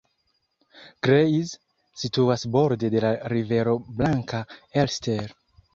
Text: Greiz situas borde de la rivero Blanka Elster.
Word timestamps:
Greiz 1.07 1.51
situas 2.05 2.47
borde 2.57 2.93
de 2.97 3.05
la 3.07 3.15
rivero 3.37 3.79
Blanka 4.03 4.45
Elster. 4.85 5.41